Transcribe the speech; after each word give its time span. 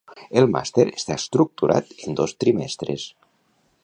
El 0.39 0.47
màster 0.53 0.85
està 1.01 1.17
estructurat 1.23 1.93
en 2.07 2.17
dos 2.21 2.33
trimestres. 2.45 3.07